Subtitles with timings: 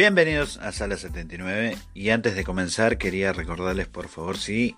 [0.00, 4.74] Bienvenidos a Sala 79 y antes de comenzar quería recordarles por favor si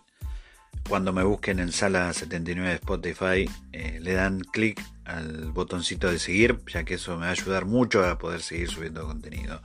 [0.89, 6.19] cuando me busquen en Sala 79 de Spotify eh, le dan clic al botoncito de
[6.19, 9.62] seguir ya que eso me va a ayudar mucho a poder seguir subiendo contenido.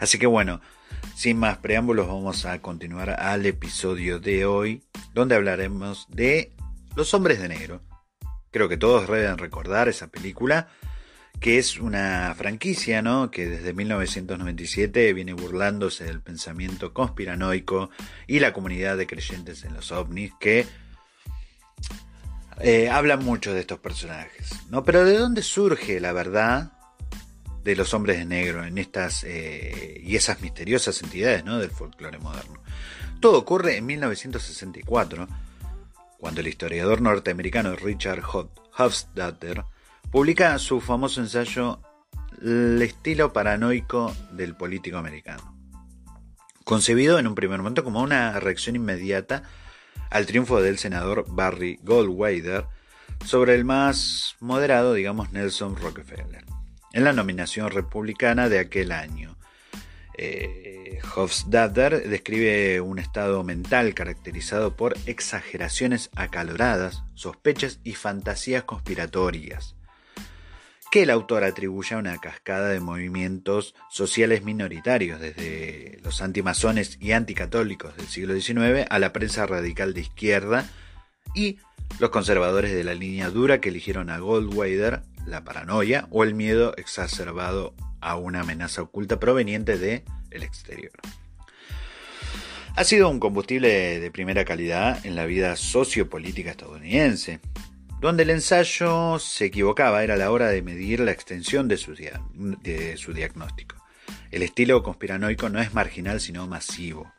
[0.00, 0.62] Así que bueno,
[1.14, 6.54] sin más preámbulos vamos a continuar al episodio de hoy donde hablaremos de
[6.94, 7.82] Los hombres de negro.
[8.50, 10.68] Creo que todos deben recordar esa película
[11.40, 13.30] que es una franquicia, ¿no?
[13.30, 17.90] Que desde 1997 viene burlándose del pensamiento conspiranoico
[18.26, 20.66] y la comunidad de creyentes en los ovnis que
[22.60, 24.82] eh, hablan mucho de estos personajes, ¿no?
[24.84, 26.72] Pero ¿de dónde surge la verdad
[27.62, 31.58] de los hombres de negro en estas eh, y esas misteriosas entidades, ¿no?
[31.58, 32.62] Del folclore moderno.
[33.20, 35.26] Todo ocurre en 1964,
[36.18, 38.22] cuando el historiador norteamericano Richard
[38.78, 39.64] Hofstadter
[40.16, 41.78] publica su famoso ensayo
[42.40, 45.54] El estilo paranoico del político americano,
[46.64, 49.42] concebido en un primer momento como una reacción inmediata
[50.08, 52.64] al triunfo del senador Barry Goldwater
[53.26, 56.46] sobre el más moderado, digamos, Nelson Rockefeller,
[56.94, 59.36] en la nominación republicana de aquel año.
[60.16, 69.75] Eh, Hofstadter describe un estado mental caracterizado por exageraciones acaloradas, sospechas y fantasías conspiratorias,
[70.90, 77.12] que el autor atribuye a una cascada de movimientos sociales minoritarios, desde los antimasones y
[77.12, 80.70] anticatólicos del siglo XIX a la prensa radical de izquierda
[81.34, 81.58] y
[81.98, 86.74] los conservadores de la línea dura que eligieron a Goldwater, la paranoia o el miedo
[86.76, 90.92] exacerbado a una amenaza oculta proveniente del el exterior.
[92.76, 97.40] Ha sido un combustible de primera calidad en la vida sociopolítica estadounidense,
[98.00, 101.94] donde el ensayo se equivocaba, era la hora de medir la extensión de su,
[103.12, 103.76] diagnóstico.
[104.30, 107.12] El estilo conspiranoico no es marginal, sino masivo.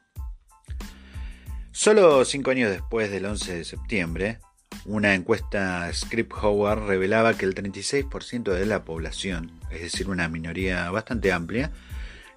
[1.71, 4.39] Solo cinco años después del 11 de septiembre,
[4.85, 10.89] una encuesta Script Howard revelaba que el 36% de la población, es decir, una minoría
[10.91, 11.71] bastante amplia,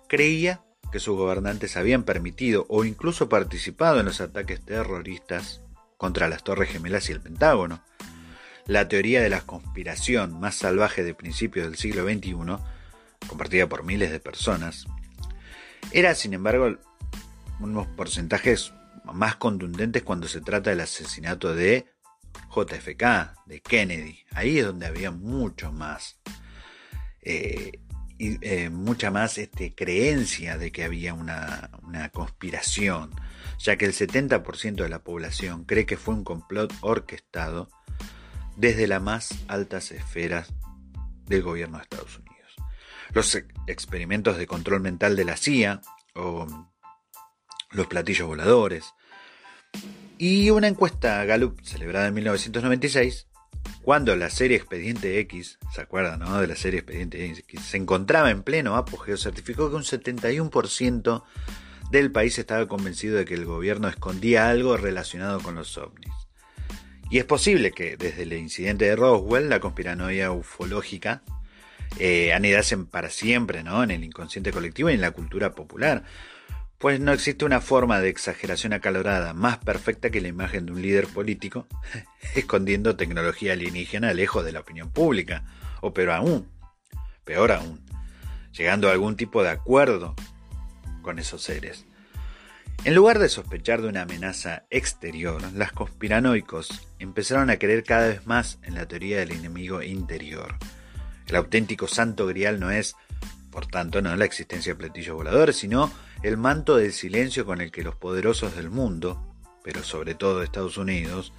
[0.08, 5.62] creía que sus gobernantes habían permitido o incluso participado en los ataques terroristas
[5.96, 7.82] contra las Torres Gemelas y el Pentágono,
[8.70, 12.36] la teoría de la conspiración más salvaje de principios del siglo XXI,
[13.26, 14.86] compartida por miles de personas,
[15.90, 16.76] era sin embargo
[17.58, 18.72] unos porcentajes
[19.12, 21.86] más contundentes cuando se trata del asesinato de
[22.54, 24.20] JFK, de Kennedy.
[24.30, 26.20] Ahí es donde había mucho más,
[27.22, 27.72] eh,
[28.18, 33.10] y, eh, mucha más este, creencia de que había una, una conspiración,
[33.58, 37.68] ya que el 70% de la población cree que fue un complot orquestado
[38.60, 40.52] desde las más altas esferas
[41.26, 42.54] del gobierno de Estados Unidos.
[43.12, 43.34] Los
[43.66, 45.80] experimentos de control mental de la CIA
[46.14, 46.46] o
[47.70, 48.92] los platillos voladores
[50.18, 53.28] y una encuesta Gallup celebrada en 1996
[53.82, 56.40] cuando la serie Expediente X, ¿se acuerdan no?
[56.40, 57.62] de la serie Expediente X?
[57.62, 61.22] Se encontraba en pleno apogeo, certificó que un 71%
[61.90, 66.19] del país estaba convencido de que el gobierno escondía algo relacionado con los ovnis.
[67.10, 71.22] Y es posible que desde el incidente de Roswell la conspiranoia ufológica
[71.98, 73.82] eh, anidasen para siempre ¿no?
[73.82, 76.04] en el inconsciente colectivo y en la cultura popular,
[76.78, 80.80] pues no existe una forma de exageración acalorada más perfecta que la imagen de un
[80.80, 81.66] líder político
[82.36, 85.44] escondiendo tecnología alienígena lejos de la opinión pública,
[85.80, 86.48] o peor aún,
[87.24, 87.80] peor aún,
[88.52, 90.14] llegando a algún tipo de acuerdo
[91.02, 91.86] con esos seres.
[92.82, 98.26] En lugar de sospechar de una amenaza exterior, los conspiranoicos empezaron a creer cada vez
[98.26, 100.56] más en la teoría del enemigo interior.
[101.26, 102.96] El auténtico santo grial no es,
[103.50, 105.92] por tanto, no la existencia de platillos voladores, sino
[106.22, 110.78] el manto de silencio con el que los poderosos del mundo, pero sobre todo Estados
[110.78, 111.34] Unidos,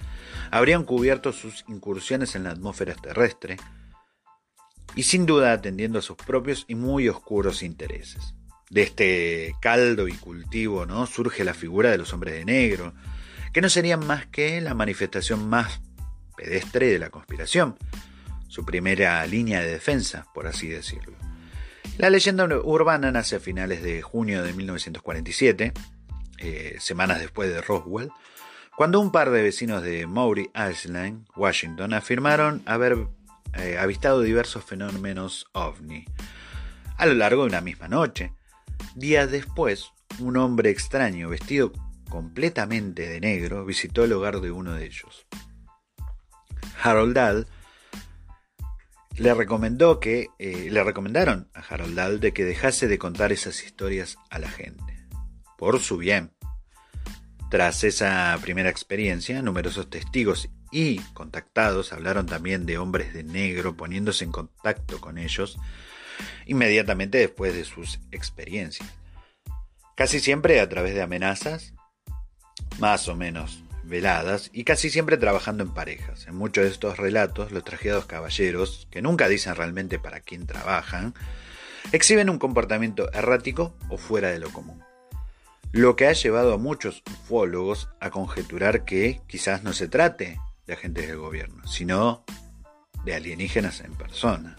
[0.52, 3.56] habrían cubierto sus incursiones en la atmósfera terrestre,
[4.94, 8.32] y sin duda atendiendo a sus propios y muy oscuros intereses
[8.72, 11.06] de este caldo y cultivo, ¿no?
[11.06, 12.94] Surge la figura de los hombres de negro,
[13.52, 15.82] que no serían más que la manifestación más
[16.38, 17.76] pedestre de la conspiración,
[18.48, 21.12] su primera línea de defensa, por así decirlo.
[21.98, 25.74] La leyenda urbana nace a finales de junio de 1947,
[26.38, 28.08] eh, semanas después de Roswell,
[28.74, 33.06] cuando un par de vecinos de Maury Island, Washington, afirmaron haber
[33.52, 36.06] eh, avistado diversos fenómenos ovni
[36.96, 38.32] a lo largo de una misma noche.
[38.94, 41.72] Días después, un hombre extraño vestido
[42.08, 45.26] completamente de negro visitó el hogar de uno de ellos.
[46.82, 47.46] Harold Dahl
[49.16, 53.62] le recomendó que eh, le recomendaron a Harold Dahl de que dejase de contar esas
[53.64, 55.06] historias a la gente,
[55.56, 56.32] por su bien.
[57.50, 64.24] Tras esa primera experiencia, numerosos testigos y contactados hablaron también de hombres de negro poniéndose
[64.24, 65.58] en contacto con ellos
[66.46, 68.88] inmediatamente después de sus experiencias.
[69.96, 71.74] Casi siempre a través de amenazas,
[72.78, 76.26] más o menos veladas, y casi siempre trabajando en parejas.
[76.26, 81.14] En muchos de estos relatos, los trajeados caballeros, que nunca dicen realmente para quién trabajan,
[81.90, 84.82] exhiben un comportamiento errático o fuera de lo común.
[85.72, 90.74] Lo que ha llevado a muchos ufólogos a conjeturar que quizás no se trate de
[90.74, 92.24] agentes del gobierno, sino
[93.04, 94.56] de alienígenas en persona.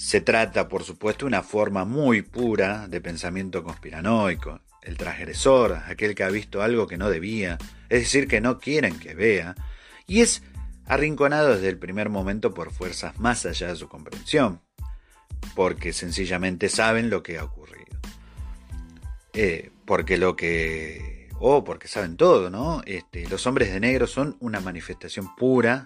[0.00, 4.62] Se trata, por supuesto, de una forma muy pura de pensamiento conspiranoico.
[4.80, 7.58] El transgresor, aquel que ha visto algo que no debía,
[7.90, 9.54] es decir, que no quieren que vea,
[10.06, 10.42] y es
[10.86, 14.62] arrinconado desde el primer momento por fuerzas más allá de su comprensión,
[15.54, 17.98] porque sencillamente saben lo que ha ocurrido.
[19.34, 21.28] Eh, porque lo que...
[21.34, 22.80] o oh, porque saben todo, ¿no?
[22.86, 25.84] Este, los hombres de negro son una manifestación pura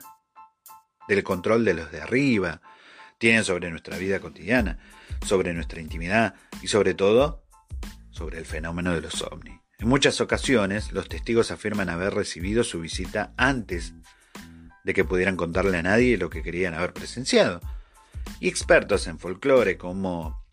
[1.09, 2.63] del control de los de arriba,
[3.19, 4.79] tienen sobre nuestra vida cotidiana,
[5.25, 7.45] sobre nuestra intimidad y sobre todo
[8.11, 9.61] sobre el fenómeno de los ovnis.
[9.79, 13.95] En muchas ocasiones los testigos afirman haber recibido su visita antes
[14.85, 17.61] de que pudieran contarle a nadie lo que querían haber presenciado.
[18.41, 20.45] Y expertos en folclore como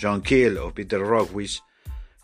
[0.00, 1.62] John Keel o Peter Rockwish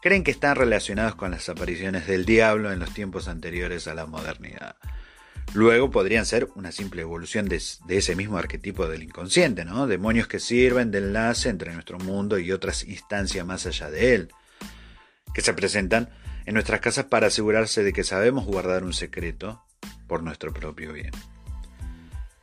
[0.03, 4.07] creen que están relacionados con las apariciones del diablo en los tiempos anteriores a la
[4.07, 4.77] modernidad.
[5.55, 9.87] Luego podrían ser una simple evolución de, ese mismo arquetipo del inconsciente, ¿no?
[9.87, 14.29] Demonios que sirven de enlace entre nuestro mundo y otras instancias más allá de él,
[15.35, 16.09] que se presentan
[16.47, 19.63] en nuestras casas para asegurarse de que sabemos guardar un secreto
[20.07, 21.13] por nuestro propio bien.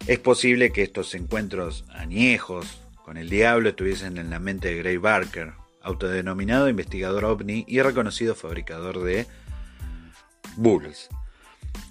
[0.06, 4.98] Es posible que estos encuentros añejos con el diablo estuviesen en la mente de Gray
[4.98, 9.26] Barker, autodenominado investigador ovni y reconocido fabricador de
[10.58, 11.10] bulls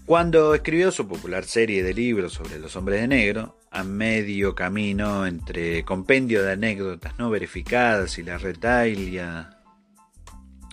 [0.07, 5.27] cuando escribió su popular serie de libros sobre los hombres de negro, a medio camino
[5.27, 9.61] entre compendio de anécdotas no verificadas y la retaila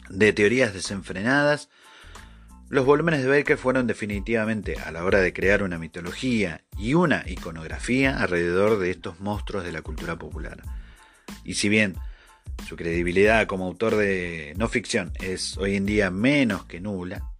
[0.10, 1.70] de teorías desenfrenadas,
[2.70, 7.24] los volúmenes de Baker fueron definitivamente a la hora de crear una mitología y una
[7.28, 10.64] iconografía alrededor de estos monstruos de la cultura popular.
[11.44, 11.96] Y si bien
[12.68, 17.35] su credibilidad como autor de no ficción es hoy en día menos que nula,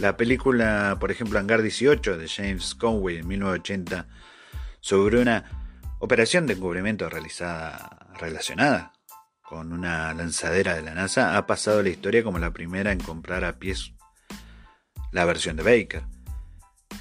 [0.00, 4.08] la película, por ejemplo, Hangar 18 de James Conway en 1980,
[4.80, 5.44] sobre una
[5.98, 8.92] operación de encubrimiento realizada relacionada
[9.42, 13.00] con una lanzadera de la NASA, ha pasado a la historia como la primera en
[13.00, 13.92] comprar a pies
[15.12, 16.02] la versión de Baker,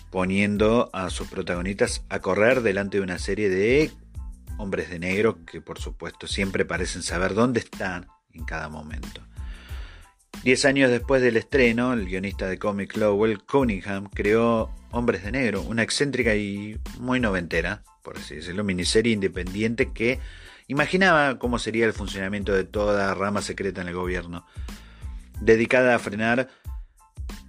[0.09, 3.91] poniendo a sus protagonistas a correr delante de una serie de
[4.57, 9.28] hombres de negro que por supuesto siempre parecen saber dónde están en cada momento.
[10.43, 15.62] Diez años después del estreno, el guionista de cómic Lowell Cunningham creó Hombres de Negro,
[15.62, 20.19] una excéntrica y muy noventera, por así decirlo, miniserie independiente que
[20.67, 24.45] imaginaba cómo sería el funcionamiento de toda rama secreta en el gobierno,
[25.41, 26.50] dedicada a frenar,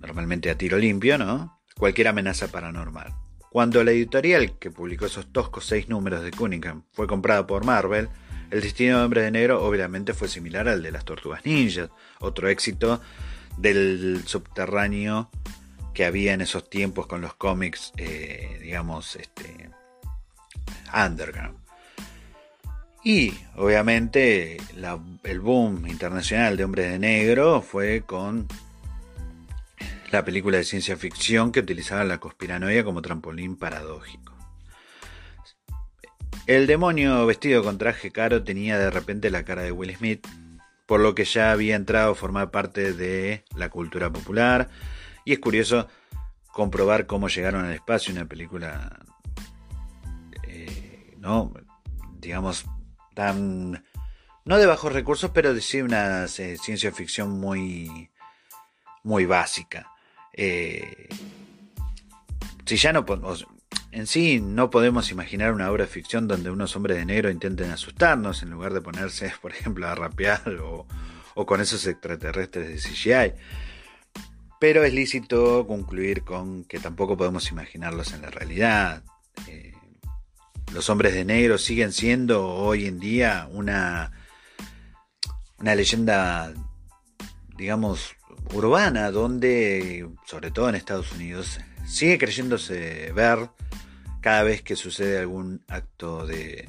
[0.01, 1.61] normalmente a tiro limpio, ¿no?
[1.81, 3.15] cualquier amenaza paranormal.
[3.51, 8.09] Cuando la editorial que publicó esos toscos seis números de Cunningham fue comprada por Marvel,
[8.50, 12.49] el destino de Hombre de Negro obviamente fue similar al de las Tortugas Ninjas, otro
[12.49, 13.00] éxito
[13.57, 15.30] del subterráneo
[15.95, 19.71] que había en esos tiempos con los cómics, eh, digamos, este,
[20.95, 21.59] underground.
[23.02, 24.59] Y obviamente
[25.25, 28.47] el boom internacional de Hombres de Negro fue con
[30.11, 34.30] la película de ciencia ficción que utilizaba la conspiranoia como trampolín paradójico.
[36.47, 40.27] El demonio vestido con traje caro tenía de repente la cara de Will Smith,
[40.87, 44.69] por lo que ya había entrado a formar parte de la cultura popular,
[45.25, 45.87] y es curioso
[46.51, 49.01] comprobar cómo llegaron al espacio una película,
[50.43, 51.53] eh, ¿no?
[52.19, 52.65] Digamos,
[53.15, 53.85] tan...
[54.45, 58.11] No de bajos recursos, pero de una eh, ciencia ficción muy,
[59.05, 59.93] muy básica.
[60.33, 61.09] Eh,
[62.65, 63.05] si ya no
[63.93, 67.71] en sí no podemos imaginar una obra de ficción donde unos hombres de negro intenten
[67.71, 70.87] asustarnos en lugar de ponerse, por ejemplo, a rapear o,
[71.35, 73.35] o con esos extraterrestres de CGI.
[74.61, 79.03] Pero es lícito concluir con que tampoco podemos imaginarlos en la realidad.
[79.47, 79.73] Eh,
[80.73, 84.13] los hombres de negro siguen siendo hoy en día una,
[85.59, 86.53] una leyenda,
[87.57, 88.15] digamos,
[88.53, 93.49] urbana, donde, sobre todo en Estados Unidos, sigue creyéndose ver
[94.21, 96.69] cada vez que sucede algún acto de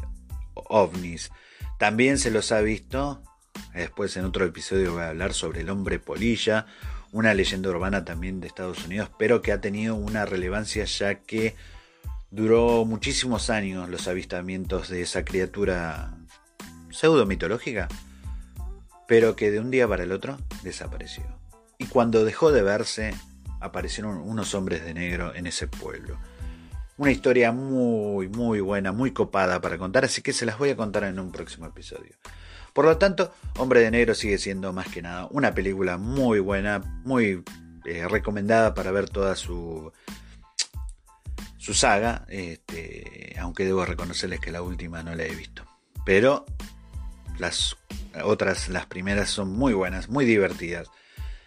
[0.54, 1.32] ovnis.
[1.78, 3.24] También se los ha visto,
[3.74, 6.66] después en otro episodio voy a hablar sobre el hombre polilla,
[7.12, 11.56] una leyenda urbana también de Estados Unidos, pero que ha tenido una relevancia ya que
[12.30, 16.16] duró muchísimos años los avistamientos de esa criatura
[16.90, 17.90] pseudo mitológica,
[19.08, 21.24] pero que de un día para el otro desapareció.
[21.78, 23.14] Y cuando dejó de verse,
[23.60, 26.18] aparecieron unos hombres de negro en ese pueblo.
[26.98, 30.76] Una historia muy, muy buena, muy copada para contar, así que se las voy a
[30.76, 32.16] contar en un próximo episodio.
[32.74, 37.02] Por lo tanto, Hombre de Negro sigue siendo más que nada una película muy buena,
[37.04, 37.44] muy
[37.86, 39.92] eh, recomendada para ver toda su,
[41.58, 45.66] su saga, este, aunque debo reconocerles que la última no la he visto.
[46.06, 46.46] Pero
[47.38, 47.78] las
[48.24, 50.90] otras, las primeras son muy buenas, muy divertidas.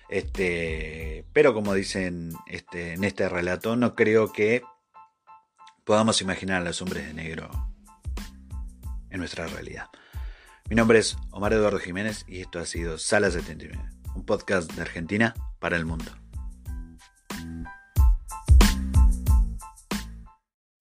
[0.09, 4.63] Este, pero como dicen este, en este relato, no creo que
[5.85, 7.51] podamos imaginar a los hombres de negro
[9.11, 9.87] en nuestra realidad.
[10.69, 13.79] Mi nombre es Omar Eduardo Jiménez y esto ha sido Sala 79,
[14.15, 16.24] un podcast de Argentina para el mundo.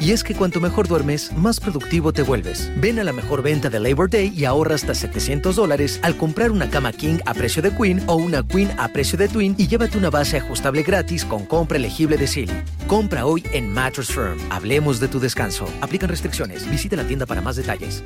[0.00, 2.70] Y es que cuanto mejor duermes, más productivo te vuelves.
[2.76, 6.52] Ven a la mejor venta de Labor Day y ahorra hasta 700 dólares al comprar
[6.52, 9.66] una cama King a precio de Queen o una Queen a precio de Twin y
[9.66, 12.62] llévate una base ajustable gratis con compra elegible de Silly.
[12.86, 14.38] Compra hoy en Mattress Firm.
[14.50, 15.66] Hablemos de tu descanso.
[15.80, 16.70] Aplican restricciones.
[16.70, 18.04] Visita la tienda para más detalles.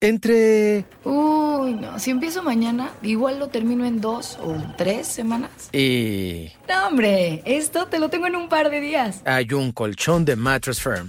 [0.00, 0.84] Entre...
[1.04, 1.98] Uy, no.
[1.98, 5.50] Si empiezo mañana, igual lo termino en dos o tres semanas.
[5.72, 6.50] Y...
[6.68, 7.42] No, hombre.
[7.46, 9.22] Esto te lo tengo en un par de días.
[9.24, 11.08] Hay un colchón de Mattress Firm.